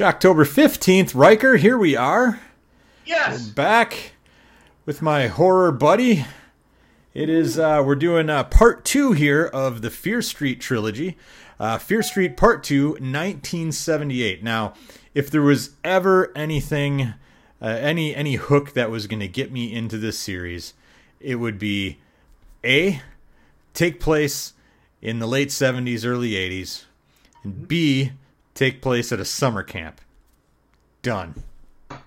October 0.02 0.46
15th, 0.46 1.13
Riker, 1.13 1.58
here 1.58 1.78
we 1.78 1.97
are. 1.97 2.40
Yes. 3.06 3.46
We're 3.46 3.54
back 3.54 4.13
with 4.85 5.01
my 5.01 5.28
horror 5.28 5.74
buddy. 5.74 6.26
It 7.13 7.29
is, 7.29 7.60
uh, 7.60 7.83
we're 7.85 7.96
doing 7.96 8.29
uh, 8.29 8.46
part 8.46 8.85
two 8.85 9.12
here 9.12 9.46
of 9.46 9.81
the 9.81 9.90
Fear 9.90 10.22
Street 10.22 10.62
trilogy. 10.62 11.17
Uh, 11.60 11.78
Fear 11.78 12.03
Street 12.03 12.38
Part 12.38 12.63
2, 12.63 12.92
1978. 12.92 14.44
Now, 14.44 14.74
if 15.13 15.29
there 15.29 15.42
was 15.42 15.72
ever 15.83 16.31
anything, 16.35 17.13
uh, 17.62 17.66
any 17.68 18.16
any 18.16 18.36
hook 18.36 18.74
that 18.74 18.90
was 18.90 19.08
going 19.08 19.20
to 19.20 19.28
get 19.28 19.52
me 19.52 19.74
into 19.74 19.98
this 19.98 20.18
series, 20.18 20.74
it 21.20 21.36
would 21.36 21.60
be 21.60 22.00
A, 22.64 23.02
take 23.74 24.00
place 24.00 24.54
in 25.02 25.20
the 25.20 25.28
late 25.28 25.50
70s, 25.50 26.05
early 26.05 26.32
80s, 26.32 26.86
and 27.44 27.68
B, 27.68 28.12
take 28.54 28.82
place 28.82 29.12
at 29.12 29.20
a 29.20 29.26
summer 29.26 29.64
camp. 29.64 30.00
Done. 31.02 31.44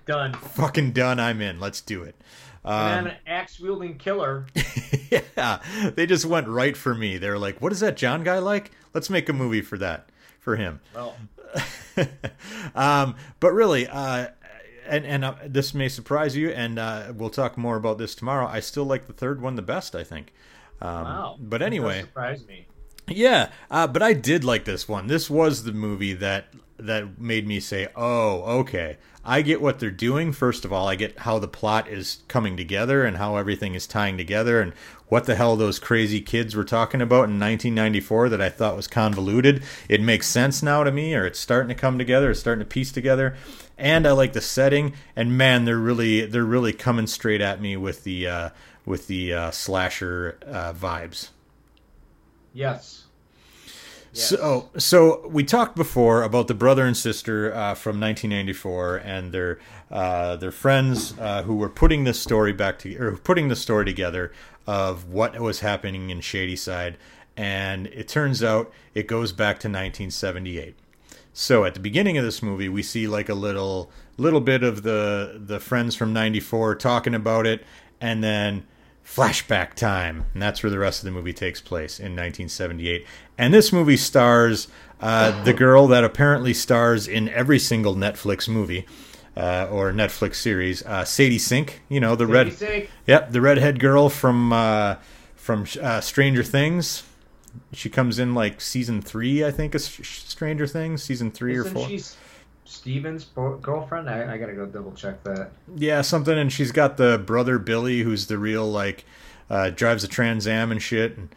Done. 0.05 0.33
Fucking 0.33 0.91
done. 0.93 1.19
I'm 1.19 1.41
in. 1.41 1.59
Let's 1.59 1.81
do 1.81 2.01
it. 2.03 2.15
and 2.63 2.73
Um, 2.99 3.05
then 3.05 3.13
an 3.13 3.19
axe 3.27 3.59
wielding 3.59 3.97
killer. 3.97 4.47
yeah, 5.11 5.59
they 5.95 6.05
just 6.05 6.25
went 6.25 6.47
right 6.47 6.75
for 6.75 6.95
me. 6.95 7.17
They're 7.17 7.37
like, 7.37 7.61
"What 7.61 7.71
is 7.71 7.81
that 7.81 7.97
John 7.97 8.23
guy 8.23 8.39
like? 8.39 8.71
Let's 8.93 9.09
make 9.09 9.29
a 9.29 9.33
movie 9.33 9.61
for 9.61 9.77
that, 9.77 10.09
for 10.39 10.55
him." 10.55 10.79
Well, 10.95 11.15
um, 12.75 13.15
but 13.39 13.51
really, 13.53 13.87
uh, 13.87 14.27
and 14.87 15.05
and 15.05 15.25
uh, 15.25 15.35
this 15.45 15.73
may 15.73 15.89
surprise 15.89 16.35
you, 16.35 16.49
and 16.49 16.79
uh, 16.79 17.13
we'll 17.15 17.29
talk 17.29 17.57
more 17.57 17.75
about 17.75 17.97
this 17.97 18.15
tomorrow. 18.15 18.47
I 18.47 18.59
still 18.59 18.85
like 18.85 19.07
the 19.07 19.13
third 19.13 19.41
one 19.41 19.55
the 19.55 19.61
best. 19.61 19.95
I 19.95 20.03
think. 20.03 20.33
Um, 20.81 20.89
wow. 20.89 21.37
But 21.39 21.61
anyway, 21.61 22.01
surprise 22.01 22.45
me. 22.45 22.67
Yeah, 23.07 23.51
uh, 23.69 23.87
but 23.87 24.01
I 24.01 24.13
did 24.13 24.43
like 24.43 24.65
this 24.65 24.87
one. 24.87 25.07
This 25.07 25.29
was 25.29 25.63
the 25.63 25.73
movie 25.73 26.13
that 26.13 26.47
that 26.77 27.19
made 27.19 27.47
me 27.47 27.59
say, 27.59 27.87
"Oh, 27.95 28.41
okay, 28.59 28.97
I 29.23 29.41
get 29.41 29.61
what 29.61 29.79
they're 29.79 29.91
doing." 29.91 30.31
First 30.31 30.65
of 30.65 30.73
all, 30.73 30.87
I 30.87 30.95
get 30.95 31.19
how 31.19 31.39
the 31.39 31.47
plot 31.47 31.87
is 31.87 32.19
coming 32.27 32.57
together 32.57 33.03
and 33.03 33.17
how 33.17 33.37
everything 33.37 33.75
is 33.75 33.87
tying 33.87 34.17
together, 34.17 34.59
and 34.59 34.73
what 35.07 35.25
the 35.25 35.35
hell 35.35 35.55
those 35.55 35.79
crazy 35.79 36.19
kids 36.19 36.55
were 36.55 36.63
talking 36.63 37.01
about 37.01 37.29
in 37.29 37.39
1994 37.39 38.29
that 38.29 38.41
I 38.41 38.49
thought 38.49 38.75
was 38.75 38.87
convoluted. 38.87 39.63
It 39.87 40.01
makes 40.01 40.27
sense 40.27 40.63
now 40.63 40.83
to 40.83 40.91
me, 40.91 41.13
or 41.13 41.25
it's 41.25 41.39
starting 41.39 41.69
to 41.69 41.75
come 41.75 41.97
together. 41.97 42.31
It's 42.31 42.39
starting 42.39 42.63
to 42.63 42.69
piece 42.69 42.91
together, 42.91 43.35
and 43.77 44.07
I 44.07 44.11
like 44.11 44.33
the 44.33 44.41
setting. 44.41 44.93
And 45.15 45.37
man, 45.37 45.65
they're 45.65 45.77
really 45.77 46.25
they're 46.25 46.43
really 46.43 46.73
coming 46.73 47.07
straight 47.07 47.41
at 47.41 47.61
me 47.61 47.77
with 47.77 48.03
the 48.03 48.27
uh, 48.27 48.49
with 48.85 49.07
the 49.07 49.33
uh, 49.33 49.51
slasher 49.51 50.37
uh, 50.45 50.73
vibes. 50.73 51.29
Yes. 52.55 53.03
Yes. 54.13 54.29
So, 54.29 54.69
so 54.77 55.27
we 55.27 55.43
talked 55.43 55.75
before 55.75 56.23
about 56.23 56.47
the 56.47 56.53
brother 56.53 56.85
and 56.85 56.95
sister 56.95 57.53
uh, 57.53 57.75
from 57.75 57.99
1994 57.99 58.95
and 58.95 59.33
their 59.33 59.59
uh, 59.91 60.37
their 60.37 60.53
friends 60.53 61.13
uh, 61.19 61.43
who 61.43 61.57
were 61.57 61.69
putting 61.69 62.05
this 62.05 62.17
story 62.17 62.53
back 62.53 62.79
to 62.79 62.95
or 62.95 63.17
putting 63.17 63.49
the 63.49 63.57
story 63.57 63.83
together 63.83 64.31
of 64.65 65.09
what 65.09 65.37
was 65.37 65.59
happening 65.59 66.09
in 66.09 66.21
Shadyside, 66.21 66.97
and 67.35 67.87
it 67.87 68.07
turns 68.07 68.41
out 68.41 68.71
it 68.93 69.05
goes 69.05 69.33
back 69.33 69.57
to 69.59 69.67
1978. 69.67 70.75
So 71.33 71.65
at 71.65 71.73
the 71.73 71.81
beginning 71.81 72.17
of 72.17 72.23
this 72.23 72.41
movie, 72.41 72.69
we 72.69 72.81
see 72.83 73.07
like 73.07 73.27
a 73.27 73.33
little 73.33 73.91
little 74.17 74.39
bit 74.39 74.63
of 74.63 74.83
the 74.83 75.41
the 75.45 75.59
friends 75.59 75.93
from 75.93 76.13
'94 76.13 76.75
talking 76.75 77.13
about 77.13 77.45
it, 77.45 77.65
and 77.99 78.23
then 78.23 78.65
flashback 79.05 79.73
time, 79.75 80.25
and 80.33 80.41
that's 80.41 80.63
where 80.63 80.69
the 80.69 80.79
rest 80.79 80.99
of 81.01 81.05
the 81.05 81.11
movie 81.11 81.33
takes 81.33 81.61
place 81.61 81.99
in 81.99 82.13
1978. 82.15 83.05
And 83.37 83.53
this 83.53 83.71
movie 83.71 83.97
stars 83.97 84.67
uh, 85.01 85.43
the 85.43 85.53
girl 85.53 85.87
that 85.87 86.03
apparently 86.03 86.53
stars 86.53 87.07
in 87.07 87.29
every 87.29 87.59
single 87.59 87.95
Netflix 87.95 88.47
movie. 88.49 88.85
Uh, 89.37 89.67
or 89.69 89.91
Netflix 89.91 90.35
series, 90.35 90.81
uh, 90.85 91.03
Sadie 91.03 91.39
Sink, 91.39 91.81
you 91.89 91.99
know 91.99 92.15
the 92.15 92.25
red, 92.25 92.53
Sink. 92.53 92.89
yep, 93.05 93.33
the 93.33 93.41
redhead 93.41 93.81
girl 93.81 94.07
from 94.07 94.53
uh, 94.53 94.95
from 95.35 95.65
uh, 95.81 95.99
Stranger 95.99 96.41
Things. 96.41 97.03
She 97.73 97.89
comes 97.89 98.17
in 98.17 98.33
like 98.33 98.61
season 98.61 99.01
three, 99.01 99.43
I 99.43 99.51
think, 99.51 99.75
of 99.75 99.81
Stranger 99.81 100.67
Things, 100.67 101.03
season 101.03 101.31
3 101.31 101.57
or 101.57 101.61
Isn't 101.65 101.73
four. 101.73 101.87
She 102.65 102.71
Steven's 102.71 103.23
bo- 103.23 103.57
girlfriend? 103.57 104.09
I, 104.09 104.33
I 104.33 104.37
gotta 104.37 104.53
go 104.53 104.65
double 104.65 104.91
check 104.93 105.23
that. 105.23 105.51
Yeah, 105.75 106.01
something, 106.01 106.37
and 106.37 106.51
she's 106.51 106.71
got 106.71 106.97
the 106.97 107.17
brother 107.17 107.59
Billy, 107.59 108.01
who's 108.01 108.27
the 108.27 108.37
real 108.37 108.69
like 108.69 109.05
uh, 109.49 109.69
drives 109.69 110.03
a 110.03 110.07
Trans 110.07 110.47
Am 110.47 110.71
and 110.71 110.81
shit. 110.81 111.17
And 111.17 111.29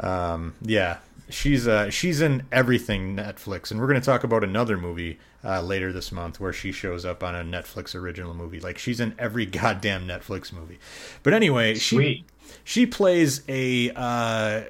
um, 0.00 0.54
yeah, 0.62 0.98
she's 1.28 1.66
uh, 1.66 1.90
she's 1.90 2.20
in 2.20 2.44
everything 2.52 3.16
Netflix, 3.16 3.70
and 3.70 3.80
we're 3.80 3.86
gonna 3.86 4.00
talk 4.00 4.24
about 4.24 4.44
another 4.44 4.76
movie 4.76 5.18
uh, 5.44 5.60
later 5.62 5.92
this 5.92 6.10
month 6.12 6.40
where 6.40 6.52
she 6.52 6.72
shows 6.72 7.04
up 7.04 7.22
on 7.22 7.34
a 7.34 7.42
Netflix 7.44 7.94
original 7.94 8.34
movie. 8.34 8.60
Like 8.60 8.78
she's 8.78 9.00
in 9.00 9.14
every 9.18 9.46
goddamn 9.46 10.06
Netflix 10.06 10.52
movie. 10.52 10.78
But 11.22 11.34
anyway, 11.34 11.74
she 11.74 11.96
Sweet. 11.96 12.24
she 12.64 12.86
plays 12.86 13.42
a 13.48 13.90
uh, 13.94 14.62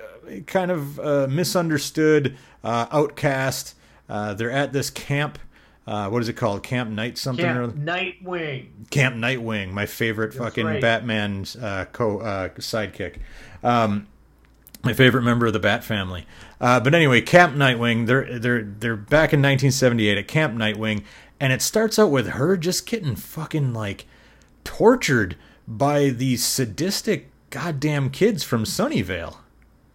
kind 0.46 0.70
of 0.70 0.98
uh, 1.00 1.26
misunderstood 1.28 2.36
uh, 2.62 2.86
outcast. 2.90 3.74
Uh, 4.08 4.34
they're 4.34 4.50
at 4.50 4.72
this 4.72 4.90
camp. 4.90 5.38
Uh, 5.86 6.08
what 6.08 6.22
is 6.22 6.28
it 6.28 6.34
called? 6.34 6.62
Camp 6.62 6.90
Night 6.90 7.18
something 7.18 7.44
or 7.44 7.68
Camp 7.68 7.76
Nightwing. 7.76 8.90
Camp 8.90 9.16
Nightwing, 9.16 9.72
my 9.72 9.86
favorite 9.86 10.32
That's 10.32 10.38
fucking 10.44 10.66
right. 10.66 10.80
Batman's 10.80 11.56
uh, 11.56 11.86
co 11.92 12.20
uh, 12.20 12.48
sidekick, 12.50 13.18
um, 13.62 14.06
my 14.82 14.94
favorite 14.94 15.22
member 15.22 15.46
of 15.46 15.52
the 15.52 15.58
Bat 15.58 15.84
family. 15.84 16.26
Uh, 16.60 16.80
but 16.80 16.94
anyway, 16.94 17.20
Camp 17.20 17.54
Nightwing, 17.54 18.06
they're 18.06 18.38
they're 18.38 18.62
they're 18.62 18.96
back 18.96 19.32
in 19.32 19.40
1978 19.40 20.16
at 20.16 20.28
Camp 20.28 20.54
Nightwing, 20.54 21.04
and 21.38 21.52
it 21.52 21.60
starts 21.60 21.98
out 21.98 22.10
with 22.10 22.28
her 22.28 22.56
just 22.56 22.86
getting 22.86 23.14
fucking 23.14 23.74
like 23.74 24.06
tortured 24.64 25.36
by 25.68 26.08
these 26.08 26.44
sadistic 26.44 27.30
goddamn 27.50 28.10
kids 28.10 28.42
from 28.42 28.64
Sunnyvale. 28.64 29.36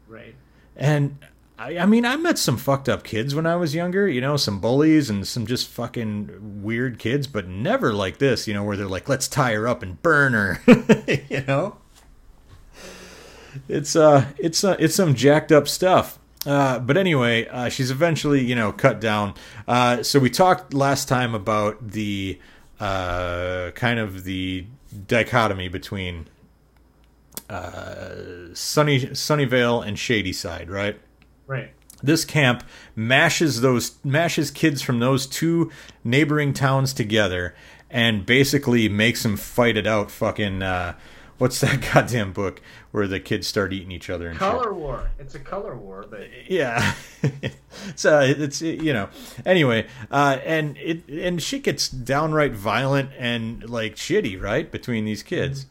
Right. 0.08 0.36
And 0.76 1.18
I, 1.59 1.80
I 1.80 1.86
mean, 1.86 2.06
I 2.06 2.16
met 2.16 2.40
some 2.40 2.56
fucked 2.56 2.88
up 2.88 3.03
kids 3.03 3.36
when 3.36 3.46
I 3.46 3.58
was 3.58 3.75
younger, 3.75 4.08
you 4.08 4.22
know, 4.22 4.38
some 4.38 4.59
bullies 4.59 5.09
and 5.09 5.28
some 5.28 5.46
just 5.46 5.68
fucking 5.68 6.64
weird 6.64 7.00
kids, 7.00 7.28
but 7.28 7.50
never 7.50 7.94
like 7.94 8.18
this, 8.18 8.47
you 8.47 8.53
know, 8.53 8.64
where 8.64 8.78
they're 8.78 8.88
like, 8.88 9.09
let's 9.09 9.28
tie 9.28 9.53
her 9.53 9.68
up 9.68 9.84
and 9.84 10.02
burn 10.02 10.34
her, 10.34 10.62
you 11.30 11.44
know? 11.46 11.78
It's 13.68 13.96
uh, 13.96 14.28
it's 14.38 14.64
uh, 14.64 14.78
it's 14.80 14.96
some 14.96 15.16
jacked 15.16 15.52
up 15.52 15.68
stuff. 15.68 16.19
Uh, 16.46 16.80
but 16.80 16.96
anyway, 16.96 17.48
uh, 17.48 17.68
she's 17.68 17.92
eventually, 17.92 18.42
you 18.42 18.56
know, 18.56 18.72
cut 18.72 19.02
down. 19.02 19.34
Uh, 19.68 20.02
so 20.03 20.19
we 20.19 20.30
talked 20.30 20.74
last 20.74 21.08
time 21.08 21.36
about 21.36 21.92
the 21.92 22.40
uh, 22.80 23.72
kind 23.72 24.00
of 24.00 24.24
the 24.24 24.66
dichotomy 25.08 25.68
between 25.68 26.28
uh, 27.50 28.53
Sunny 28.53 29.02
Sunnyvale 29.08 29.86
and 29.86 29.98
Shadyside, 29.98 30.69
right? 30.69 31.00
Right. 31.50 31.72
This 32.02 32.26
camp 32.26 32.64
mashes 32.96 33.62
those 33.62 33.98
mashes 34.06 34.52
kids 34.52 34.84
from 34.84 35.00
those 35.00 35.26
two 35.26 35.72
neighboring 36.04 36.54
towns 36.54 36.94
together 36.94 37.56
and 37.90 38.24
basically 38.24 38.88
makes 38.88 39.24
them 39.24 39.36
fight 39.36 39.76
it 39.76 39.88
out. 39.88 40.12
Fucking 40.12 40.62
uh, 40.62 40.94
what's 41.40 41.60
that 41.62 41.82
goddamn 41.94 42.34
book 42.34 42.62
where 42.92 43.08
the 43.08 43.20
kids 43.20 43.48
start 43.48 43.74
eating 43.74 43.92
each 43.92 44.12
other 44.12 44.28
and 44.28 44.36
shit? 44.36 44.40
Color 44.40 44.74
war. 44.74 45.10
It's 45.18 45.34
a 45.34 45.40
color 45.40 45.76
war, 45.76 46.06
but 46.08 46.28
yeah 46.48 46.94
it's 47.88 48.06
uh 48.06 48.34
it's 48.38 48.62
you 48.62 48.94
know 48.94 49.10
anyway 49.44 49.88
uh 50.12 50.38
and 50.46 50.78
it 50.78 51.08
and 51.10 51.42
shit 51.42 51.64
gets 51.64 51.90
downright 51.90 52.54
violent 52.54 53.10
and 53.18 53.68
like 53.68 53.96
shitty 53.96 54.40
right 54.42 54.72
between 54.72 55.06
these 55.06 55.24
kids 55.24 55.66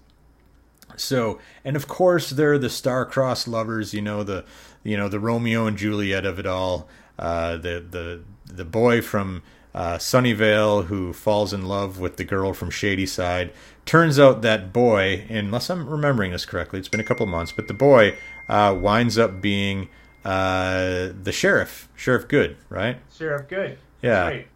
so 0.98 1.38
and 1.64 1.76
of 1.76 1.88
course 1.88 2.30
they're 2.30 2.58
the 2.58 2.70
star-crossed 2.70 3.48
lovers 3.48 3.94
you 3.94 4.02
know 4.02 4.22
the 4.22 4.44
you 4.82 4.96
know 4.96 5.08
the 5.08 5.20
romeo 5.20 5.66
and 5.66 5.76
juliet 5.76 6.24
of 6.26 6.38
it 6.38 6.46
all 6.46 6.88
uh 7.18 7.56
the 7.56 7.84
the 7.90 8.20
the 8.46 8.64
boy 8.64 9.00
from 9.00 9.42
uh, 9.74 9.96
Sunnyvale 9.96 10.86
who 10.86 11.12
falls 11.12 11.52
in 11.52 11.66
love 11.66 12.00
with 12.00 12.16
the 12.16 12.24
girl 12.24 12.52
from 12.52 12.70
Shadyside. 12.70 13.52
Turns 13.84 14.18
out 14.18 14.42
that 14.42 14.72
boy, 14.72 15.24
unless 15.28 15.70
I'm 15.70 15.88
remembering 15.88 16.32
this 16.32 16.44
correctly, 16.44 16.78
it's 16.78 16.88
been 16.88 17.00
a 17.00 17.04
couple 17.04 17.26
months, 17.26 17.52
but 17.52 17.68
the 17.68 17.74
boy 17.74 18.16
uh, 18.48 18.76
winds 18.76 19.18
up 19.18 19.40
being 19.40 19.88
uh, 20.24 21.10
the 21.22 21.32
sheriff, 21.32 21.88
Sheriff 21.94 22.28
Goode, 22.28 22.56
right? 22.68 22.98
Sheriff 23.16 23.48
Goode. 23.48 23.78
Yeah. 24.02 24.26
Right. 24.26 24.48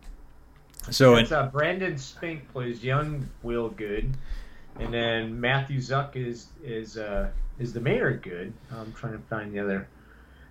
So 0.90 1.14
It's 1.14 1.30
uh, 1.30 1.46
Brandon 1.46 1.96
Spink 1.96 2.48
plays 2.52 2.82
young 2.82 3.28
Will 3.42 3.68
Goode, 3.68 4.16
and 4.78 4.92
then 4.92 5.40
Matthew 5.40 5.78
Zuk 5.78 6.16
is 6.16 6.46
is 6.64 6.96
uh, 6.96 7.28
is 7.58 7.72
the 7.72 7.80
mayor 7.80 8.12
Goode. 8.16 8.52
I'm 8.70 8.92
trying 8.92 9.12
to 9.14 9.19
find 9.28 9.52
the 9.52 9.60
other. 9.60 9.88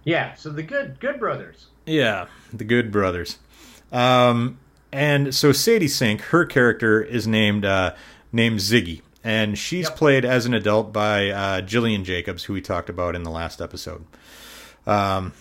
Yeah, 0.04 0.34
so 0.36 0.50
the 0.50 0.64
Goode 0.64 1.00
Goode 1.00 1.20
brothers. 1.20 1.68
yeah, 1.86 2.28
the 2.54 2.64
Goode 2.64 2.92
brothers. 2.92 3.38
Um, 3.92 4.60
and 4.92 5.34
so 5.36 5.52
Sadie 5.52 5.88
Sink, 5.88 6.22
her 6.22 6.46
character 6.46 7.02
is 7.02 7.28
named 7.28 7.66
uh, 7.66 7.94
named 8.32 8.60
Ziggy, 8.60 9.02
and 9.24 9.58
she's 9.58 9.88
Yep. 9.90 9.98
played 9.98 10.26
as 10.26 10.46
an 10.46 10.54
adult 10.54 10.92
by 10.94 11.30
uh, 11.30 11.62
Gillian 11.62 12.04
Jacobs, 12.04 12.46
who 12.46 12.54
we 12.54 12.62
talked 12.62 12.90
about 12.90 13.16
in 13.16 13.24
the 13.24 13.30
last 13.32 13.62
episode. 13.62 14.06
Um, 14.88 15.34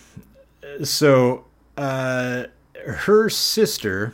so 0.83 1.45
uh, 1.77 2.45
her 2.85 3.29
sister 3.29 4.13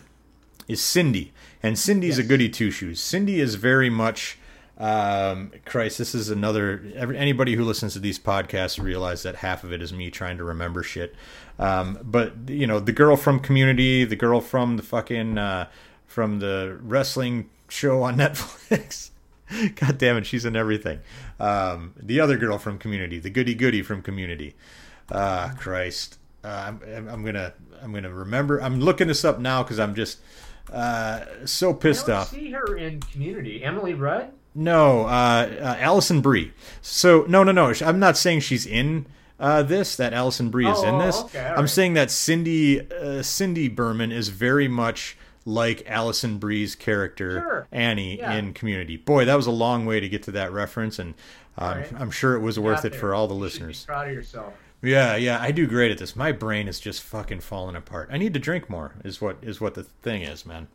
is 0.67 0.81
Cindy, 0.81 1.33
and 1.61 1.77
Cindy's 1.77 2.17
a 2.17 2.23
goody 2.23 2.49
two 2.49 2.71
shoes. 2.71 2.99
Cindy 2.99 3.39
is 3.39 3.55
very 3.55 3.89
much. 3.89 4.37
Um, 4.77 5.51
Christ, 5.65 5.97
this 5.97 6.13
is 6.13 6.29
another. 6.29 6.83
Every, 6.95 7.17
anybody 7.17 7.55
who 7.55 7.63
listens 7.63 7.93
to 7.93 7.99
these 7.99 8.19
podcasts 8.19 8.81
realize 8.81 9.23
that 9.23 9.37
half 9.37 9.63
of 9.63 9.73
it 9.73 9.81
is 9.81 9.91
me 9.91 10.11
trying 10.11 10.37
to 10.37 10.43
remember 10.43 10.83
shit. 10.83 11.15
Um, 11.57 11.97
but 12.03 12.33
you 12.47 12.67
know, 12.67 12.79
the 12.79 12.91
girl 12.91 13.17
from 13.17 13.39
Community, 13.39 14.05
the 14.05 14.15
girl 14.15 14.39
from 14.39 14.77
the 14.77 14.83
fucking 14.83 15.37
uh, 15.37 15.69
from 16.05 16.39
the 16.39 16.77
wrestling 16.81 17.49
show 17.69 18.03
on 18.03 18.17
Netflix. 18.17 19.09
God 19.75 19.97
damn 19.97 20.17
it, 20.17 20.25
she's 20.25 20.45
in 20.45 20.55
everything. 20.55 20.99
Um, 21.39 21.93
the 21.97 22.19
other 22.19 22.37
girl 22.37 22.57
from 22.57 22.77
Community, 22.77 23.17
the 23.17 23.29
goody 23.29 23.55
goody 23.55 23.81
from 23.81 24.01
Community. 24.01 24.55
Ah, 25.11 25.55
Christ. 25.57 26.19
Uh, 26.43 26.73
I'm, 26.87 27.07
I'm 27.07 27.25
gonna 27.25 27.53
I'm 27.81 27.93
gonna 27.93 28.13
remember. 28.13 28.61
I'm 28.61 28.79
looking 28.79 29.07
this 29.07 29.25
up 29.25 29.39
now 29.39 29.63
because 29.63 29.79
I'm 29.79 29.95
just 29.95 30.19
uh, 30.71 31.21
so 31.45 31.71
I 31.71 31.73
pissed 31.73 32.07
don't 32.07 32.17
off. 32.17 32.29
see 32.29 32.51
her 32.51 32.77
in 32.77 32.99
Community. 32.99 33.63
Emily 33.63 33.93
Rudd. 33.95 34.31
No, 34.57 35.01
uh, 35.05 35.49
uh, 35.61 35.75
Alison 35.79 36.21
Brie. 36.21 36.51
So 36.81 37.25
no, 37.29 37.43
no, 37.43 37.51
no. 37.51 37.71
I'm 37.85 37.99
not 37.99 38.17
saying 38.17 38.39
she's 38.39 38.65
in 38.65 39.05
uh, 39.39 39.61
this. 39.63 39.95
That 39.95 40.13
Alison 40.13 40.49
Brie 40.49 40.67
is 40.67 40.79
Oh, 40.79 40.87
in 40.87 40.95
oh, 40.95 41.05
this. 41.05 41.21
okay, 41.25 41.45
I'm 41.45 41.59
right. 41.61 41.69
saying 41.69 41.93
that 41.93 42.09
Cindy 42.09 42.81
uh, 42.91 43.21
Cindy 43.21 43.67
Berman 43.69 44.11
is 44.11 44.29
very 44.29 44.67
much 44.67 45.15
like 45.45 45.83
Alison 45.87 46.39
Brie's 46.39 46.75
character 46.75 47.39
Sure. 47.39 47.67
Annie 47.71 48.17
Yeah. 48.17 48.33
in 48.33 48.53
Community. 48.53 48.97
Boy, 48.97 49.25
that 49.25 49.35
was 49.35 49.45
a 49.47 49.51
long 49.51 49.85
way 49.85 49.99
to 49.99 50.09
get 50.09 50.23
to 50.23 50.31
that 50.31 50.51
reference, 50.51 50.97
and 50.99 51.13
um, 51.57 51.77
right. 51.77 51.93
I'm 51.95 52.11
sure 52.11 52.33
it 52.35 52.41
was 52.41 52.59
worth 52.59 52.83
it 52.83 52.91
there. 52.93 52.99
for 52.99 53.13
all 53.15 53.27
the 53.27 53.35
You 53.35 53.41
listeners. 53.41 53.85
proud 53.85 54.07
of 54.07 54.13
yourself. 54.13 54.53
Yeah, 54.81 55.15
yeah, 55.15 55.39
I 55.41 55.51
do 55.51 55.65
great 55.67 55.91
at 55.91 55.97
this. 55.99 56.15
My 56.15 56.31
brain 56.31 56.67
is 56.67 56.79
just 56.79 57.01
fucking 57.01 57.39
falling 57.41 57.75
apart. 57.75 58.09
I 58.11 58.17
need 58.17 58.33
to 58.33 58.39
drink 58.39 58.69
more. 58.69 58.93
Is 59.03 59.21
what 59.21 59.37
is 59.41 59.61
what 59.61 59.73
the 59.75 59.83
thing 59.83 60.21
is, 60.23 60.45
man. 60.45 60.67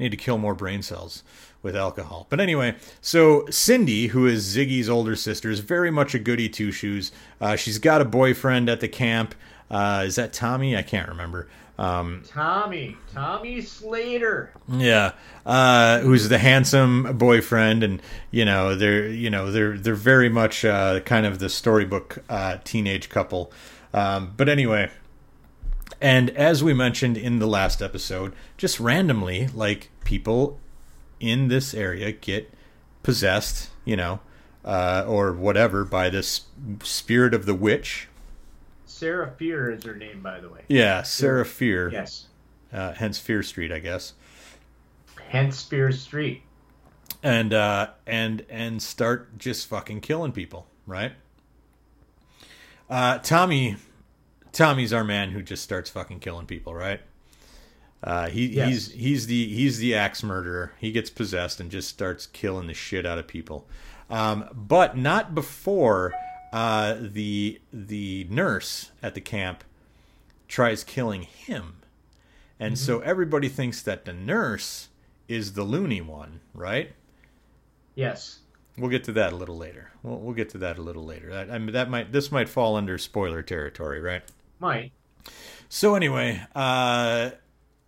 I 0.00 0.04
need 0.04 0.12
to 0.12 0.16
kill 0.16 0.38
more 0.38 0.54
brain 0.54 0.80
cells 0.80 1.22
with 1.62 1.76
alcohol. 1.76 2.26
But 2.30 2.40
anyway, 2.40 2.76
so 3.02 3.44
Cindy, 3.50 4.06
who 4.06 4.26
is 4.26 4.56
Ziggy's 4.56 4.88
older 4.88 5.14
sister, 5.14 5.50
is 5.50 5.60
very 5.60 5.90
much 5.90 6.14
a 6.14 6.18
goody 6.18 6.48
two 6.48 6.72
shoes. 6.72 7.12
Uh, 7.38 7.54
she's 7.54 7.78
got 7.78 8.00
a 8.00 8.06
boyfriend 8.06 8.70
at 8.70 8.80
the 8.80 8.88
camp. 8.88 9.34
Uh, 9.70 10.04
is 10.06 10.16
that 10.16 10.32
Tommy? 10.32 10.74
I 10.74 10.80
can't 10.80 11.06
remember. 11.10 11.48
Um, 11.78 12.22
Tommy, 12.26 12.96
Tommy 13.12 13.60
Slater. 13.60 14.52
yeah, 14.68 15.12
uh, 15.44 16.00
who's 16.00 16.30
the 16.30 16.38
handsome 16.38 17.18
boyfriend, 17.18 17.82
and 17.82 18.02
you 18.30 18.46
know 18.46 18.74
they're 18.74 19.08
you 19.08 19.28
know 19.28 19.50
they're 19.50 19.76
they're 19.78 19.94
very 19.94 20.28
much 20.30 20.64
uh, 20.64 21.00
kind 21.00 21.26
of 21.26 21.38
the 21.40 21.48
storybook 21.50 22.22
uh, 22.30 22.56
teenage 22.64 23.10
couple. 23.10 23.52
Um, 23.92 24.32
but 24.36 24.48
anyway, 24.48 24.90
and 26.00 26.30
as 26.30 26.62
we 26.64 26.72
mentioned 26.74 27.16
in 27.16 27.38
the 27.38 27.46
last 27.46 27.82
episode, 27.82 28.32
just 28.56 28.80
randomly, 28.80 29.48
like 29.48 29.90
people 30.04 30.58
in 31.18 31.48
this 31.48 31.74
area 31.74 32.12
get 32.12 32.50
possessed, 33.02 33.70
you 33.84 33.96
know, 33.96 34.20
uh, 34.64 35.04
or 35.06 35.32
whatever 35.32 35.84
by 35.84 36.08
this 36.10 36.42
spirit 36.82 37.34
of 37.34 37.46
the 37.46 37.54
witch. 37.54 38.08
Sarah 38.86 39.30
Fear 39.38 39.70
is 39.72 39.84
her 39.84 39.94
name, 39.94 40.20
by 40.22 40.40
the 40.40 40.48
way. 40.48 40.62
Yeah, 40.68 41.02
Sarah 41.02 41.44
Fear, 41.46 41.90
Yes. 41.92 42.26
uh, 42.72 42.92
hence 42.92 43.18
Fear 43.18 43.42
Street, 43.42 43.72
I 43.72 43.78
guess. 43.78 44.14
Hence 45.28 45.62
Fear 45.62 45.92
Street. 45.92 46.42
and 47.22 47.52
uh 47.52 47.90
and 48.06 48.44
and 48.48 48.80
start 48.82 49.36
just 49.38 49.66
fucking 49.66 50.00
killing 50.00 50.32
people 50.32 50.66
right 50.86 51.12
uh 52.88 53.18
tommy 53.18 53.76
tommy's 54.52 54.92
our 54.92 55.04
man 55.04 55.30
who 55.30 55.42
just 55.42 55.62
starts 55.62 55.90
fucking 55.90 56.20
killing 56.20 56.46
people 56.46 56.74
right 56.74 57.00
uh 58.02 58.28
he 58.28 58.46
Yes. 58.46 58.68
he's 58.68 58.90
he's 58.92 59.26
the 59.26 59.48
he's 59.48 59.78
the 59.78 59.94
axe 59.94 60.22
murderer 60.22 60.72
he 60.78 60.90
gets 60.92 61.10
possessed 61.10 61.60
and 61.60 61.70
just 61.70 61.88
starts 61.88 62.26
killing 62.26 62.66
the 62.66 62.74
shit 62.74 63.04
out 63.06 63.18
of 63.18 63.26
people 63.26 63.66
um 64.08 64.48
but 64.54 64.96
not 64.96 65.34
before 65.34 66.12
uh 66.52 66.96
the 67.00 67.60
the 67.72 68.26
nurse 68.30 68.90
at 69.02 69.14
the 69.14 69.20
camp 69.20 69.62
tries 70.48 70.82
killing 70.82 71.22
him 71.22 71.76
and 72.58 72.78
so 72.78 73.00
everybody 73.00 73.48
thinks 73.48 73.80
that 73.82 74.04
the 74.04 74.12
nurse 74.12 74.88
is 75.28 75.52
the 75.52 75.62
loony 75.62 76.00
one 76.00 76.40
right 76.54 76.92
Yes. 77.96 78.38
We'll 78.78 78.88
get 78.90 79.04
to 79.04 79.12
that 79.12 79.32
a 79.32 79.36
little 79.36 79.56
later. 79.58 79.90
We'll, 80.02 80.18
we'll 80.20 80.32
get 80.34 80.48
to 80.50 80.58
that 80.58 80.78
a 80.78 80.82
little 80.82 81.04
later. 81.04 81.28
That, 81.30 81.50
I 81.50 81.58
mean, 81.58 81.72
that 81.72 81.90
might 81.90 82.12
this 82.12 82.32
might 82.32 82.48
fall 82.48 82.76
under 82.76 82.96
spoiler 82.98 83.42
territory, 83.42 84.00
right? 84.00 84.22
Might. 84.60 84.92
So 85.68 85.94
anyway, 85.94 86.42
uh, 86.54 87.30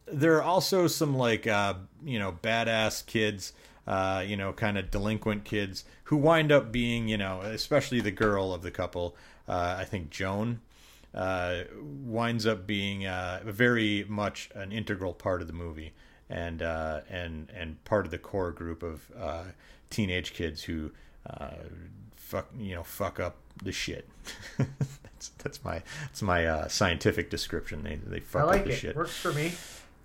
there 0.06 0.36
are 0.36 0.42
also 0.42 0.86
some 0.86 1.16
like 1.16 1.46
uh, 1.46 1.74
you 2.04 2.18
know 2.18 2.32
badass 2.42 3.04
kids, 3.06 3.52
uh, 3.86 4.24
you 4.26 4.36
know, 4.36 4.52
kind 4.52 4.78
of 4.78 4.90
delinquent 4.90 5.44
kids 5.44 5.84
who 6.04 6.16
wind 6.16 6.50
up 6.50 6.72
being 6.72 7.08
you 7.08 7.18
know, 7.18 7.40
especially 7.42 8.00
the 8.00 8.10
girl 8.10 8.52
of 8.52 8.62
the 8.62 8.70
couple. 8.70 9.16
Uh, 9.48 9.76
I 9.78 9.84
think 9.84 10.10
Joan 10.10 10.60
uh, 11.14 11.62
winds 11.80 12.46
up 12.46 12.66
being 12.66 13.06
uh, 13.06 13.40
very 13.44 14.04
much 14.08 14.50
an 14.54 14.72
integral 14.72 15.12
part 15.12 15.42
of 15.42 15.46
the 15.46 15.52
movie 15.52 15.92
and 16.30 16.62
uh, 16.62 17.00
and 17.10 17.50
and 17.54 17.82
part 17.84 18.06
of 18.06 18.10
the 18.10 18.18
core 18.18 18.50
group 18.50 18.82
of 18.82 19.10
uh, 19.18 19.44
teenage 19.90 20.32
kids 20.32 20.62
who 20.62 20.90
uh, 21.28 21.50
fuck 22.16 22.48
you 22.58 22.74
know 22.74 22.82
fuck 22.82 23.20
up 23.20 23.36
the 23.62 23.72
shit. 23.72 24.08
that's 25.38 25.64
my 25.64 25.82
that's 26.02 26.22
my 26.22 26.46
uh, 26.46 26.68
scientific 26.68 27.30
description. 27.30 27.82
They 27.82 27.96
they 27.96 28.20
fuck 28.20 28.48
I 28.48 28.58
up 28.58 28.64
the 28.64 28.70
it. 28.72 28.76
shit. 28.76 28.96
Works 28.96 29.16
for 29.16 29.32
me. 29.32 29.52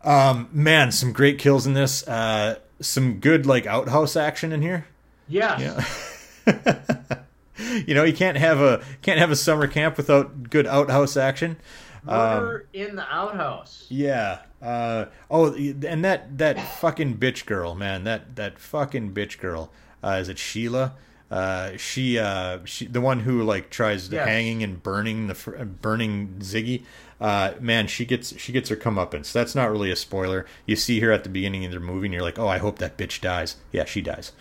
Um, 0.04 0.50
man, 0.52 0.92
some 0.92 1.12
great 1.12 1.40
kills 1.40 1.66
in 1.68 1.74
this. 1.74 2.08
Uh, 2.08 2.60
some 2.80 3.20
good 3.20 3.46
like 3.46 3.66
outhouse 3.66 4.16
action 4.16 4.52
in 4.52 4.62
here. 4.62 4.86
Yes. 5.28 5.60
Yeah. 6.46 6.64
you 7.86 7.94
know, 7.94 8.04
you 8.04 8.14
can't 8.14 8.38
have 8.38 8.62
a 8.62 8.84
can't 9.02 9.20
have 9.20 9.32
a 9.32 9.36
summer 9.36 9.68
camp 9.68 9.98
without 9.98 10.50
good 10.50 10.68
outhouse 10.68 11.18
action. 11.18 11.58
Murder 12.06 12.68
in 12.74 12.96
the 12.96 13.06
outhouse. 13.14 13.86
Yeah. 13.90 14.40
Uh, 14.62 15.06
oh, 15.30 15.54
and 15.54 16.06
that 16.06 16.38
that 16.38 16.60
fucking 16.80 17.18
bitch 17.18 17.46
girl, 17.46 17.76
man. 17.76 18.06
That 18.06 18.36
that 18.38 18.60
fucking 18.60 19.14
bitch 19.14 19.40
girl. 19.40 19.72
Uh, 20.04 20.20
is 20.22 20.30
it 20.30 20.38
Sheila? 20.38 20.94
Uh, 21.30 21.76
she, 21.78 22.18
uh, 22.18 22.60
she, 22.66 22.86
the 22.88 23.02
one 23.02 23.20
who 23.22 23.44
like 23.44 23.70
tries 23.70 24.10
Yes. 24.10 24.28
hanging 24.28 24.64
and 24.64 24.82
burning 24.82 25.28
the 25.28 25.36
fr- 25.36 25.64
burning 25.64 26.36
Ziggy. 26.40 26.84
Uh, 27.20 27.54
man, 27.60 27.88
she 27.88 28.06
gets 28.06 28.38
she 28.40 28.52
gets 28.52 28.70
her 28.70 28.76
comeuppance. 28.76 29.32
That's 29.34 29.56
not 29.56 29.70
really 29.72 29.92
a 29.92 29.96
spoiler. 29.96 30.46
You 30.66 30.76
see 30.76 31.00
her 31.02 31.12
at 31.12 31.24
the 31.24 31.30
beginning 31.30 31.66
of 31.66 31.72
the 31.72 31.80
movie, 31.80 32.06
and 32.08 32.14
you're 32.14 32.22
like, 32.24 32.38
oh, 32.40 32.48
I 32.48 32.60
hope 32.60 32.80
that 32.80 32.96
bitch 32.98 33.20
dies. 33.22 33.58
Yeah, 33.72 33.86
she 33.86 34.02
dies. 34.02 34.32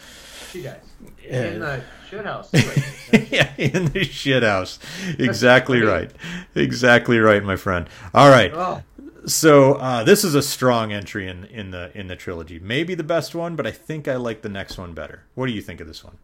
She 0.52 0.62
dies. 0.62 0.80
Yeah. 1.22 1.42
In 1.44 1.60
the 1.60 1.82
shit 2.08 2.24
house. 2.24 2.50
too, 2.52 3.26
yeah, 3.30 3.52
in 3.58 3.86
the 3.86 4.04
shit 4.04 4.42
house. 4.44 4.78
Exactly 5.18 5.82
right. 5.82 6.10
Exactly 6.54 7.18
right, 7.18 7.42
my 7.42 7.56
friend. 7.56 7.88
All 8.14 8.28
right. 8.30 8.52
oh, 8.54 8.82
So 9.26 9.74
uh, 9.74 10.04
this 10.04 10.22
is 10.22 10.34
a 10.36 10.42
strong 10.42 10.92
entry 10.92 11.26
in, 11.28 11.44
in 11.46 11.72
the 11.72 11.90
in 11.98 12.06
the 12.06 12.14
trilogy. 12.16 12.58
Maybe 12.60 12.94
the 12.94 13.02
best 13.04 13.34
one, 13.34 13.56
but 13.56 13.66
I 13.66 13.72
think 13.72 14.06
I 14.06 14.14
like 14.16 14.42
the 14.42 14.48
next 14.48 14.78
one 14.78 14.92
better. 14.94 15.24
What 15.34 15.46
do 15.46 15.52
you 15.52 15.60
think 15.60 15.80
of 15.80 15.88
this 15.88 16.04
one? 16.04 16.16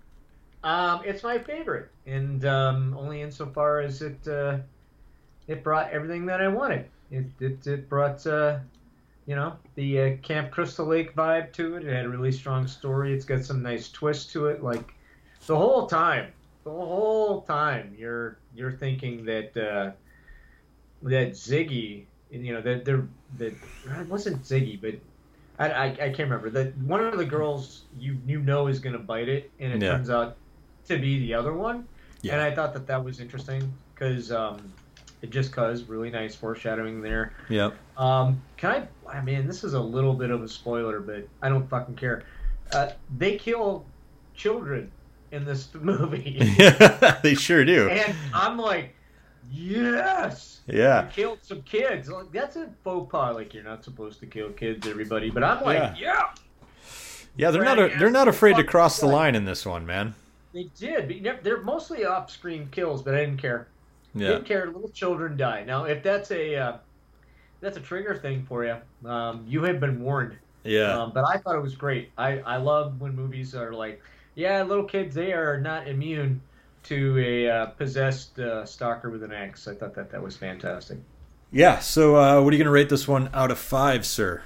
Um, 0.62 1.02
it's 1.04 1.23
my 1.23 1.38
favorite, 1.38 1.90
and 2.07 2.45
um, 2.45 2.97
only 2.97 3.23
insofar 3.23 3.81
as 3.81 4.02
it 4.02 4.26
uh, 4.28 4.61
it 5.49 5.64
brought 5.64 5.90
everything 5.92 6.26
that 6.26 6.40
I 6.42 6.49
wanted. 6.49 6.90
It 7.11 7.26
it, 7.40 7.66
it 7.66 7.88
brought 7.88 8.26
uh, 8.26 8.61
you 9.26 9.37
know 9.37 9.59
the 9.75 10.00
uh, 10.00 10.16
Camp 10.19 10.52
Crystal 10.52 10.87
Lake 10.87 11.14
vibe 11.16 11.52
to 11.54 11.76
it. 11.76 11.85
It 11.87 11.92
had 11.95 12.07
a 12.07 12.11
really 12.11 12.33
strong 12.33 12.66
story. 12.66 13.14
It's 13.14 13.26
got 13.26 13.45
some 13.45 13.62
nice 13.62 13.90
twist 13.90 14.33
to 14.33 14.47
it. 14.49 14.62
Like 14.62 14.95
the 15.47 15.57
whole 15.57 15.87
time, 15.88 16.35
the 16.64 16.71
whole 16.73 17.42
time, 17.42 17.95
you're 17.97 18.42
you're 18.52 18.73
thinking 18.78 19.25
that 19.26 19.57
uh, 19.57 19.92
that 21.02 21.31
Ziggy, 21.33 22.09
you 22.31 22.52
know 22.52 22.62
that 22.62 22.85
there 22.85 23.09
that 23.37 23.54
it 23.85 24.09
wasn't 24.09 24.42
Ziggy, 24.42 24.81
but 24.81 24.95
I, 25.59 25.71
I, 25.71 25.87
I 25.87 25.97
can't 26.11 26.31
remember 26.31 26.50
that 26.50 26.76
one 26.78 27.04
of 27.04 27.19
the 27.19 27.25
girls 27.26 27.88
you 27.97 28.21
you 28.26 28.40
know 28.40 28.69
is 28.69 28.81
going 28.81 28.95
to 28.95 28.99
bite 29.02 29.28
it, 29.28 29.52
and 29.59 29.73
it 29.73 29.81
Yeah. 29.81 29.87
turns 29.87 30.11
out 30.11 30.41
to 30.89 30.99
be 30.99 31.19
the 31.21 31.35
other 31.35 31.53
one. 31.53 31.87
Yeah. 32.23 32.35
And 32.35 32.43
I 32.43 32.55
thought 32.55 32.73
that 32.75 32.87
that 32.87 33.03
was 33.03 33.21
interesting 33.21 33.73
because 33.95 34.31
um, 34.31 34.73
it 35.23 35.31
just 35.31 35.53
cause 35.53 35.85
really 35.85 36.11
nice 36.11 36.35
foreshadowing 36.35 37.03
there. 37.03 37.33
Yep. 37.49 37.75
Um, 37.97 38.41
can 38.57 38.89
I? 39.07 39.17
I 39.19 39.21
mean, 39.23 39.47
this 39.47 39.65
is 39.65 39.75
a 39.75 39.81
little 39.81 40.15
bit 40.15 40.31
of 40.31 40.43
a 40.43 40.49
spoiler, 40.49 41.01
but 41.01 41.27
I 41.43 41.49
don't 41.49 41.69
fucking 41.69 41.97
care. 41.97 42.25
Uh, 42.73 42.91
they 43.19 43.37
kill 43.37 43.85
children 44.35 44.91
in 45.33 45.45
this 45.45 45.69
movie, 45.81 46.39
they 47.23 47.35
sure 47.35 47.65
do. 47.65 47.89
and 47.89 48.15
I'm 48.33 48.59
like, 48.59 48.95
yes. 49.51 50.61
Yeah. 50.67 51.07
You 51.07 51.11
killed 51.11 51.39
some 51.43 51.62
kids. 51.62 52.09
Like, 52.09 52.31
that's 52.33 52.57
a 52.57 52.69
faux 52.85 53.11
pas. 53.11 53.35
Like 53.35 53.53
you're 53.55 53.65
not 53.65 53.83
supposed 53.83 54.21
to 54.21 54.27
kill 54.27 54.51
kids, 54.51 54.87
everybody. 54.87 55.31
But 55.31 55.43
I'm 55.43 55.65
like, 55.65 55.99
yeah. 55.99 56.31
Yeah, 57.35 57.51
they're 57.51 57.65
not 57.65 57.79
a, 57.79 57.89
they're 57.99 58.11
not 58.11 58.29
afraid 58.29 58.57
to 58.57 58.65
cross 58.65 59.01
the 59.01 59.07
line 59.07 59.35
in 59.35 59.47
this 59.47 59.65
one, 59.65 59.87
man. 59.87 60.15
They 60.52 60.71
did. 60.76 61.06
But 61.06 61.16
you 61.16 61.23
never, 61.23 61.42
they're 61.42 61.62
mostly 61.62 62.04
off-screen 62.04 62.68
kills, 62.71 63.02
but 63.02 63.14
I 63.14 63.21
didn't 63.21 63.38
care. 63.38 63.68
Yeah. 64.14 64.28
Didn't 64.28 64.47
care. 64.47 64.66
Little 64.66 64.90
children 64.90 65.37
die. 65.37 65.64
Now, 65.64 65.85
if 65.85 66.02
that's 66.02 66.30
a 66.30 66.56
uh, 66.56 66.76
that's 67.61 67.76
a 67.76 67.80
trigger 67.80 68.14
thing 68.16 68.44
for 68.47 68.64
you, 68.64 68.76
um, 69.09 69.44
you 69.49 69.62
have 69.62 69.80
been 69.80 70.02
warned. 70.02 70.37
Yeah. 70.64 70.99
Um, 70.99 71.12
but 71.14 71.25
I 71.25 71.38
thought 71.38 71.56
it 71.56 71.62
was 71.62 71.75
great. 71.75 72.11
I 72.18 72.40
I 72.40 72.56
love 72.59 73.00
when 73.00 73.14
movies 73.16 73.54
are 73.54 73.73
like, 73.73 74.02
yeah, 74.35 74.62
little 74.62 74.85
kids 74.85 75.14
they 75.14 75.32
are 75.32 75.61
not 75.61 75.88
immune 75.88 76.40
to 76.85 77.18
a 77.18 77.49
uh, 77.49 77.66
possessed 77.66 78.38
uh, 78.38 78.66
stalker 78.66 79.09
with 79.11 79.23
an 79.23 79.32
axe. 79.32 79.66
I 79.66 79.75
thought 79.75 79.94
that 79.94 80.11
that 80.11 80.23
was 80.23 80.37
fantastic. 80.37 80.99
Yeah. 81.50 81.78
So, 81.78 82.16
uh, 82.16 82.42
what 82.42 82.52
are 82.52 82.56
you 82.56 82.62
going 82.62 82.66
to 82.66 82.71
rate 82.71 82.88
this 82.88 83.06
one 83.06 83.30
out 83.32 83.50
of 83.50 83.59
five, 83.59 84.04
sir? 84.04 84.42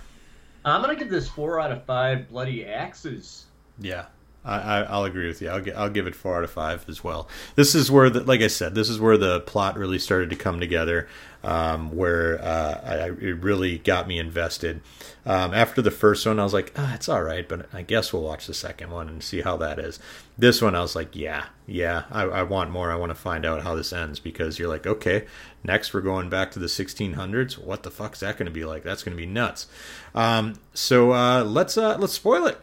I'm 0.67 0.81
gonna 0.81 0.97
give 0.97 1.11
this 1.11 1.29
four 1.29 1.61
out 1.61 1.71
of 1.71 1.85
five 1.85 2.29
bloody 2.29 2.67
axes. 2.67 3.47
Yeah, 3.79 4.07
I, 4.47 4.59
I, 4.59 4.83
I'll 4.83 5.05
agree 5.05 5.27
with 5.27 5.43
you. 5.43 5.49
I'll, 5.51 5.63
I'll 5.77 5.91
give 5.91 6.07
it 6.07 6.15
four 6.15 6.39
out 6.39 6.45
of 6.45 6.51
five 6.51 6.89
as 6.89 7.03
well. 7.03 7.29
This 7.57 7.75
is 7.75 7.91
where, 7.91 8.09
the, 8.09 8.23
like 8.23 8.41
I 8.41 8.47
said, 8.47 8.75
this 8.75 8.89
is 8.89 9.01
where 9.01 9.19
the 9.19 9.41
plot 9.41 9.77
really 9.77 9.99
started 9.99 10.31
to 10.31 10.37
come 10.37 10.61
together, 10.61 11.09
um, 11.43 11.95
where 11.95 12.41
uh, 12.41 12.81
I, 12.85 13.07
it 13.09 13.43
really 13.43 13.79
got 13.79 14.07
me 14.07 14.19
invested. 14.19 14.81
Um, 15.27 15.53
after 15.53 15.83
the 15.83 15.91
first 15.91 16.25
one, 16.25 16.39
I 16.39 16.45
was 16.45 16.55
like, 16.55 16.73
ah, 16.77 16.95
it's 16.95 17.09
all 17.09 17.23
right, 17.23 17.49
but 17.49 17.69
I 17.73 17.83
guess 17.83 18.13
we'll 18.13 18.23
watch 18.23 18.47
the 18.47 18.55
second 18.55 18.93
one 18.93 19.09
and 19.09 19.23
see 19.23 19.41
how 19.41 19.57
that 19.57 19.81
is. 19.81 19.99
This 20.39 20.63
one, 20.63 20.77
I 20.77 20.81
was 20.81 20.95
like, 20.95 21.17
yeah, 21.17 21.47
yeah, 21.67 22.05
I, 22.13 22.23
I 22.23 22.43
want 22.45 22.71
more. 22.71 22.93
I 22.93 22.97
want 22.97 23.11
to 23.11 23.17
find 23.17 23.45
out 23.45 23.65
how 23.65 23.75
this 23.75 23.93
ends 23.93 24.21
because 24.21 24.59
you're 24.59 24.69
like, 24.69 24.87
okay, 24.87 25.27
next 25.65 25.93
we're 25.93 26.03
going 26.03 26.29
back 26.29 26.53
to 26.53 26.61
the 26.61 26.67
1600s. 26.67 27.59
What 27.59 27.83
the 27.83 27.91
fuck's 27.91 28.21
that 28.21 28.37
going 28.37 28.47
to 28.47 28.53
be 28.53 28.65
like? 28.65 28.85
That's 28.85 29.03
going 29.03 29.17
to 29.17 29.21
be 29.21 29.27
nuts. 29.27 29.67
Um, 30.15 30.55
so 30.75 31.11
uh, 31.11 31.43
let's 31.43 31.77
uh, 31.77 31.97
let's 31.99 32.13
spoil 32.13 32.47
it. 32.47 32.61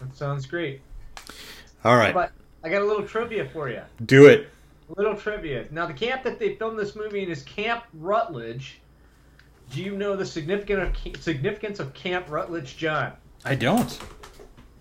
That 0.00 0.16
sounds 0.16 0.46
great. 0.46 0.80
All 1.84 1.96
right, 1.96 2.14
But 2.14 2.32
I 2.62 2.68
got 2.68 2.82
a 2.82 2.84
little 2.84 3.06
trivia 3.06 3.48
for 3.48 3.68
you. 3.68 3.82
do 4.04 4.26
it. 4.26 4.48
A 4.88 5.00
little 5.00 5.16
trivia. 5.16 5.66
Now, 5.70 5.86
the 5.86 5.94
camp 5.94 6.22
that 6.24 6.38
they 6.38 6.54
filmed 6.56 6.78
this 6.78 6.94
movie 6.94 7.22
in 7.22 7.30
is 7.30 7.42
Camp 7.42 7.84
Rutledge. 7.94 8.80
Do 9.70 9.82
you 9.82 9.96
know 9.96 10.16
the 10.16 10.26
significant 10.26 10.96
significance 11.18 11.80
of 11.80 11.94
Camp 11.94 12.26
Rutledge, 12.28 12.76
John? 12.76 13.12
I 13.44 13.54
don't. 13.54 13.98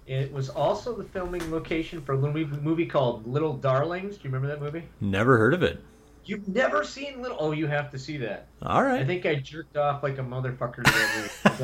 It 0.08 0.32
was 0.34 0.50
also 0.50 0.94
the 0.96 1.06
filming 1.06 1.50
location 1.50 2.02
for 2.02 2.12
a 2.14 2.18
little 2.18 2.34
movie, 2.34 2.58
movie 2.62 2.86
called 2.86 3.26
Little 3.26 3.54
Darlings. 3.54 4.18
Do 4.18 4.24
you 4.28 4.34
remember 4.34 4.48
that 4.48 4.62
movie? 4.62 4.84
Never 5.00 5.38
heard 5.38 5.54
of 5.54 5.64
it. 5.64 5.82
You've 6.26 6.48
never 6.48 6.84
seen 6.84 7.22
Little? 7.22 7.38
Oh, 7.40 7.52
you 7.52 7.68
have 7.68 7.90
to 7.92 8.00
see 8.00 8.18
that. 8.18 8.48
All 8.62 8.84
right. 8.84 9.02
I 9.02 9.06
think 9.06 9.26
I 9.26 9.36
jerked 9.36 9.78
off 9.78 10.04
like 10.04 10.18
a 10.18 10.24
motherfucker 10.24 10.84
to 10.84 10.92
that 10.92 11.16
movie. 11.18 11.64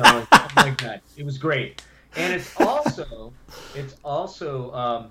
Like 0.56 0.82
oh 0.82 0.86
that. 0.86 1.02
It 1.16 1.24
was 1.24 1.38
great, 1.38 1.82
and 2.16 2.32
it's 2.34 2.58
also 2.60 3.32
it's 3.74 3.96
also 4.04 4.72
um, 4.72 5.10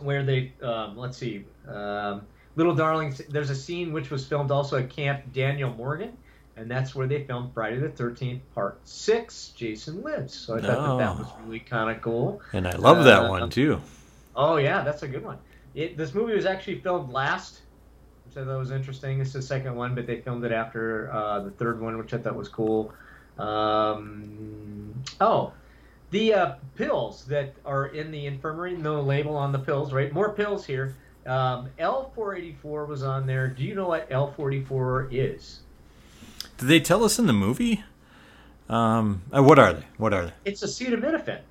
where 0.00 0.22
they 0.22 0.52
um, 0.62 0.96
let's 0.96 1.16
see, 1.18 1.44
um, 1.68 2.22
Little 2.56 2.74
Darlings. 2.74 3.20
There's 3.28 3.50
a 3.50 3.54
scene 3.54 3.92
which 3.92 4.10
was 4.10 4.26
filmed 4.26 4.50
also 4.50 4.78
at 4.78 4.90
Camp 4.90 5.32
Daniel 5.32 5.70
Morgan, 5.74 6.16
and 6.56 6.70
that's 6.70 6.94
where 6.94 7.06
they 7.06 7.24
filmed 7.24 7.52
Friday 7.54 7.78
the 7.78 7.88
Thirteenth 7.88 8.42
Part 8.54 8.80
Six. 8.84 9.52
Jason 9.56 10.02
Lives. 10.02 10.34
So 10.34 10.56
I 10.56 10.60
thought 10.60 10.98
that 10.98 11.04
that 11.04 11.16
Oh. 11.16 11.18
was 11.22 11.28
really 11.44 11.60
kind 11.60 11.94
of 11.94 12.02
cool. 12.02 12.40
And 12.52 12.66
I 12.66 12.72
love 12.76 13.04
that 13.04 13.24
Uh, 13.24 13.28
one 13.30 13.50
too. 13.50 13.80
Oh 14.36 14.56
yeah, 14.56 14.82
that's 14.82 15.02
a 15.02 15.08
good 15.08 15.24
one. 15.24 15.38
It, 15.74 15.96
this 15.96 16.14
movie 16.14 16.34
was 16.34 16.44
actually 16.46 16.80
filmed 16.80 17.10
last, 17.12 17.62
which 18.26 18.36
I 18.36 18.44
thought 18.46 18.58
was 18.58 18.70
interesting. 18.70 19.20
It's 19.20 19.32
the 19.32 19.40
second 19.42 19.74
one, 19.74 19.94
but 19.94 20.06
they 20.06 20.20
filmed 20.20 20.44
it 20.44 20.52
after 20.52 21.10
uh, 21.12 21.40
the 21.40 21.50
third 21.50 21.80
one, 21.80 21.96
which 21.98 22.12
I 22.12 22.18
thought 22.18 22.34
was 22.36 22.48
cool. 22.48 22.92
Um, 23.38 24.94
oh, 25.20 25.52
the 26.12 26.32
uh, 26.34 26.54
pills 26.76 27.24
that 27.24 27.54
are 27.64 27.86
in 27.86 28.10
the 28.12 28.26
infirmary, 28.26 28.76
no 28.76 29.00
label 29.00 29.34
on 29.34 29.50
the 29.50 29.58
pills, 29.58 29.92
right? 29.92 30.12
More 30.12 30.30
pills 30.32 30.64
here. 30.64 30.94
Um, 31.26 31.68
L484 31.78 32.86
was 32.86 33.02
on 33.02 33.26
there. 33.26 33.48
Do 33.48 33.64
you 33.64 33.74
know 33.74 33.88
what 33.88 34.08
L44 34.10 35.08
is? 35.10 35.60
Did 36.58 36.68
they 36.68 36.80
tell 36.80 37.02
us 37.02 37.18
in 37.18 37.26
the 37.26 37.32
movie? 37.32 37.82
Um, 38.68 39.22
uh, 39.36 39.42
what 39.42 39.58
are 39.58 39.72
they? 39.72 39.86
What 39.96 40.12
are 40.14 40.26
they? 40.26 40.32
It's 40.44 40.62
acetaminophen. 40.62 41.40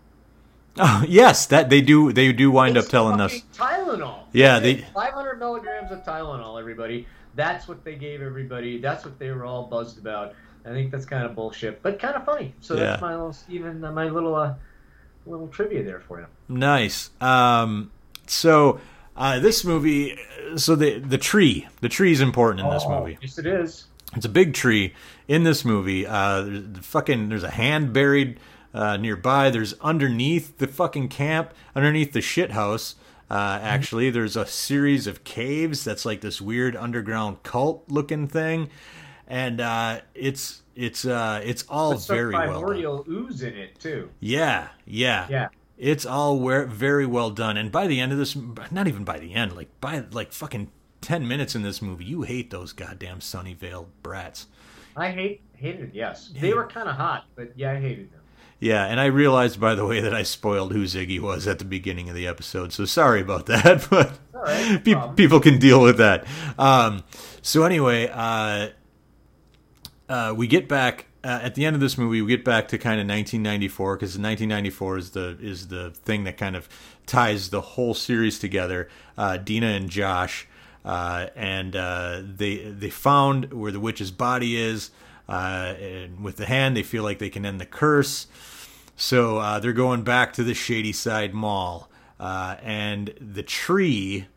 Oh, 0.78 1.04
yes, 1.06 1.48
that 1.48 1.70
they 1.70 1.82
do. 1.82 2.14
They 2.14 2.32
do 2.32 2.50
wind 2.50 2.78
It's 2.78 2.86
up 2.88 2.92
telling 2.92 3.20
us. 3.20 3.42
Tylenol. 3.54 4.20
Yeah, 4.32 4.60
they- 4.60 4.86
500 4.94 5.38
milligrams 5.38 5.92
of 5.92 6.06
Tylenol. 6.06 6.58
Everybody. 6.58 7.06
That's 7.36 7.68
what 7.68 7.84
they 7.84 7.96
gave 7.96 8.22
everybody. 8.22 8.78
That's 8.80 9.04
what 9.04 9.20
they 9.20 9.32
were 9.32 9.44
all 9.44 9.64
buzzed 9.64 9.98
about. 9.98 10.34
I 10.66 10.70
think 10.70 10.92
that's 10.92 11.06
kind 11.06 11.24
of 11.26 11.36
bullshit, 11.36 11.82
but 11.82 12.00
kind 12.00 12.16
of 12.16 12.26
funny. 12.26 12.54
So 12.62 12.76
Yeah. 12.76 12.82
that's 12.82 13.02
my 13.02 13.14
little 13.16 13.34
Steven, 13.34 13.84
uh, 13.84 13.92
my 13.92 14.08
little 14.10 14.36
uh, 14.36 14.54
little 15.26 15.48
trivia 15.48 15.84
there 15.84 16.00
for 16.00 16.20
you. 16.20 16.28
Nice. 16.48 17.10
Um, 17.20 17.92
so 18.28 18.80
uh, 19.18 19.40
this 19.40 19.64
movie. 19.66 20.18
So 20.56 20.76
the 20.76 21.00
the 21.00 21.18
tree. 21.18 21.68
The 21.82 21.90
tree 21.90 22.12
is 22.12 22.22
important 22.22 22.66
in 22.66 22.70
this 22.72 22.84
Oh, 22.86 23.00
movie. 23.00 23.18
Yes, 23.22 23.38
it 23.38 23.46
is. 23.46 23.86
It's 24.16 24.26
a 24.26 24.30
big 24.30 24.54
tree 24.54 24.94
in 25.28 25.44
this 25.44 25.64
movie. 25.64 26.06
Uh, 26.06 26.42
there's 26.42 26.64
the 26.68 26.82
fucking 26.82 27.30
there's 27.30 27.44
a 27.44 27.52
hand 27.52 27.94
buried 27.94 28.40
uh, 28.74 28.98
nearby. 28.98 29.50
There's 29.50 29.74
underneath 29.82 30.58
the 30.58 30.68
fucking 30.68 31.08
camp, 31.10 31.54
underneath 31.76 32.12
the 32.14 32.22
shit 32.22 32.52
house. 32.52 32.96
Uh, 33.30 33.58
actually, 33.62 34.10
there's 34.10 34.36
a 34.36 34.46
series 34.46 35.08
of 35.08 35.24
caves 35.24 35.86
that's 35.86 36.04
like 36.06 36.20
this 36.20 36.42
weird 36.42 36.76
underground 36.76 37.42
cult 37.44 37.86
looking 37.88 38.28
thing, 38.28 38.70
and 39.32 39.62
uh, 39.62 40.02
it's 40.14 40.62
it's 40.76 41.06
uh, 41.06 41.42
it's 41.44 41.64
all 41.70 41.96
very 41.96 42.34
well 42.34 42.42
done. 42.42 42.54
primordial 42.54 43.06
ooze 43.08 43.42
in 43.42 43.56
it 43.56 43.80
too. 43.80 44.10
Yeah, 44.20 44.68
yeah, 44.86 45.28
Yeah. 45.30 45.48
It's 45.78 46.06
all 46.06 46.38
where, 46.38 46.66
very 46.66 47.06
well 47.08 47.32
done, 47.32 47.58
and 47.58 47.72
by 47.72 47.88
the 47.88 48.00
end 48.00 48.12
of 48.12 48.18
this, 48.18 48.36
not 48.70 48.88
even 48.88 49.04
by 49.04 49.18
the 49.20 49.34
end, 49.34 49.56
like 49.56 49.70
by 49.80 50.04
like 50.12 50.34
fucking 50.34 50.70
ten 51.00 51.28
minutes 51.28 51.56
in 51.56 51.64
this 51.64 51.82
movie, 51.82 52.04
you 52.06 52.24
hate 52.24 52.52
those 52.52 52.74
goddamn 52.74 53.20
Sunnyvale 53.20 53.88
brats. 54.04 54.48
I 54.98 55.10
hate 55.12 55.42
hated. 55.54 55.92
Yes, 55.94 56.32
they 56.38 56.54
were 56.54 56.68
kind 56.68 56.90
of 56.90 56.98
hot, 56.98 57.26
but 57.36 57.54
yeah, 57.56 57.72
I 57.72 57.80
hated 57.80 58.12
them. 58.12 58.20
Yeah, 58.60 58.86
and 58.86 59.00
I 59.00 59.06
realized, 59.06 59.60
by 59.60 59.74
the 59.74 59.86
way, 59.86 60.02
that 60.02 60.14
I 60.14 60.22
spoiled 60.22 60.72
who 60.74 60.84
Ziggy 60.84 61.20
was 61.20 61.48
at 61.48 61.58
the 61.58 61.66
beginning 61.66 62.10
of 62.10 62.16
the 62.16 62.28
episode, 62.28 62.74
so 62.74 62.86
sorry 62.86 63.22
about 63.22 63.46
that. 63.48 63.88
But 63.90 64.20
right, 64.34 64.86
no 64.86 65.08
pe- 65.08 65.16
people 65.16 65.40
can 65.40 65.58
deal 65.58 65.82
with 65.82 65.98
that. 65.98 66.26
Um, 66.60 67.04
so 67.42 67.64
anyway, 67.64 68.10
uh, 68.14 68.70
uh, 70.12 70.34
we 70.34 70.46
get 70.46 70.68
back 70.68 71.06
uh, 71.24 71.40
at 71.42 71.56
the 71.56 71.66
end 71.66 71.74
of 71.74 71.80
this 71.80 71.98
movie. 71.98 72.22
We 72.22 72.28
get 72.28 72.44
back 72.44 72.68
to 72.70 72.78
kind 72.78 73.00
of 73.00 73.08
1994 73.08 73.96
because 73.96 74.10
1994 74.18 74.98
is 74.98 75.12
the 75.12 75.38
is 75.40 75.68
the 75.70 75.92
thing 75.92 76.26
that 76.26 76.38
kind 76.38 76.56
of 76.56 76.68
ties 77.06 77.50
the 77.50 77.62
whole 77.62 77.94
series 77.94 78.38
together. 78.38 78.90
Uh, 79.18 79.38
Deena 79.38 79.68
and 79.68 79.90
Josh, 79.90 80.48
uh, 80.84 81.28
and 81.34 81.78
uh, 81.78 82.22
they 82.24 82.58
they 82.58 82.90
found 82.90 83.54
where 83.54 83.72
the 83.72 83.80
witch's 83.80 84.12
body 84.12 84.58
is. 84.58 84.92
Uh, 85.30 85.76
and 85.80 86.22
with 86.22 86.36
the 86.36 86.46
hand, 86.46 86.76
they 86.76 86.84
feel 86.84 87.04
like 87.04 87.20
they 87.20 87.30
can 87.30 87.46
end 87.46 87.62
the 87.62 87.66
curse. 87.66 88.28
So 88.98 89.38
uh, 89.38 89.60
they're 89.60 89.72
going 89.72 90.04
back 90.04 90.34
to 90.34 90.44
the 90.44 90.54
Shadyside 90.54 91.34
Mall, 91.34 91.90
uh, 92.20 92.58
and 92.62 93.14
the 93.22 93.44
tree 93.44 94.28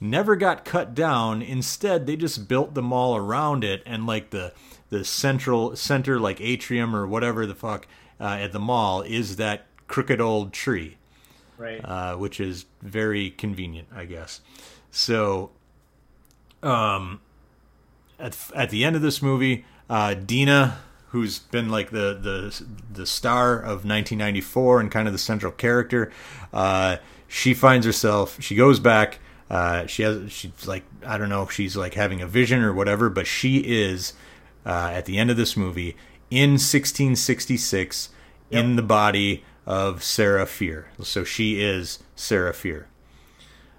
never 0.00 0.36
got 0.36 0.64
cut 0.64 0.94
down. 0.94 1.42
Instead, 1.42 2.06
they 2.06 2.16
just 2.16 2.48
built 2.48 2.74
the 2.74 2.82
mall 2.82 3.16
around 3.16 3.64
it, 3.64 3.82
and 3.86 4.06
like 4.06 4.30
the 4.30 4.52
the 4.88 5.04
central 5.04 5.74
center, 5.76 6.18
like 6.20 6.40
atrium 6.40 6.94
or 6.94 7.06
whatever 7.06 7.44
the 7.46 7.54
fuck 7.54 7.86
uh, 8.20 8.24
at 8.40 8.52
the 8.52 8.60
mall, 8.60 9.02
is 9.02 9.36
that 9.36 9.66
crooked 9.88 10.20
old 10.20 10.52
tree, 10.52 10.96
Right. 11.58 11.80
uh, 11.84 12.16
which 12.16 12.38
is 12.40 12.66
very 12.82 13.30
convenient, 13.30 13.88
I 13.94 14.04
guess. 14.04 14.40
So, 14.90 15.50
um, 16.62 17.20
at 18.18 18.36
at 18.54 18.70
the 18.70 18.84
end 18.84 18.96
of 18.96 19.02
this 19.02 19.20
movie, 19.22 19.64
uh, 19.90 20.14
Deena, 20.14 20.78
who's 21.08 21.38
been 21.40 21.68
like 21.68 21.90
the 21.90 22.18
the 22.20 22.64
the 22.92 23.06
star 23.06 23.56
of 23.58 23.84
1994 23.84 24.80
and 24.80 24.90
kind 24.90 25.06
of 25.08 25.12
the 25.12 25.18
central 25.18 25.52
character, 25.52 26.10
uh, 26.52 26.96
she 27.28 27.54
finds 27.54 27.84
herself. 27.86 28.40
She 28.40 28.54
goes 28.54 28.78
back. 28.80 29.18
Uh, 29.48 29.86
she 29.86 30.02
has. 30.02 30.32
She's 30.32 30.66
like 30.66 30.84
I 31.04 31.18
don't 31.18 31.28
know 31.28 31.42
if 31.42 31.52
she's 31.52 31.76
like 31.76 31.94
having 31.94 32.20
a 32.20 32.26
vision 32.26 32.62
or 32.62 32.72
whatever, 32.72 33.08
but 33.08 33.26
she 33.26 33.58
is 33.58 34.12
uh, 34.64 34.90
at 34.92 35.04
the 35.04 35.18
end 35.18 35.30
of 35.30 35.36
this 35.36 35.56
movie 35.56 35.96
in 36.30 36.52
1666 36.52 38.08
in 38.50 38.76
the 38.76 38.82
body 38.82 39.44
of 39.64 40.02
Sarah 40.02 40.46
Fear. 40.46 40.90
So 41.02 41.24
she 41.24 41.62
is 41.62 42.00
Sarah 42.14 42.54
Fear. 42.54 42.88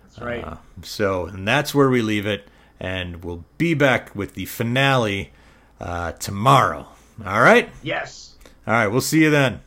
That's 0.03 0.19
right. 0.19 0.43
Uh, 0.43 0.57
so, 0.83 1.25
and 1.25 1.47
that's 1.47 1.75
where 1.75 1.89
we 1.89 2.01
leave 2.01 2.25
it, 2.25 2.47
and 2.79 3.24
we'll 3.24 3.45
be 3.57 3.74
back 3.74 4.15
with 4.15 4.33
the 4.33 4.45
finale 4.45 5.31
uh, 5.79 6.13
tomorrow. 6.13 6.88
All 7.25 7.41
right? 7.41 7.69
yes. 7.81 8.36
All 8.65 8.74
right, 8.74 8.88
we'll 8.88 9.01
see 9.01 9.24
you 9.24 9.29
then. 9.29 9.62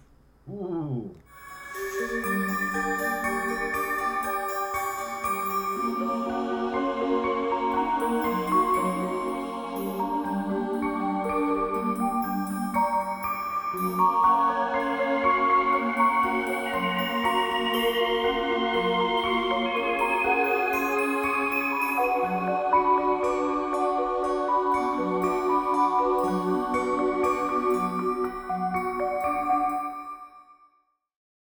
Ooh. 0.48 1.14